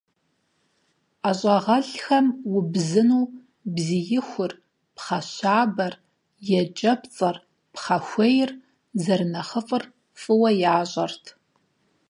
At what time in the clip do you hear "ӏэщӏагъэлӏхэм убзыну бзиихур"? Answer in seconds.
1.21-4.51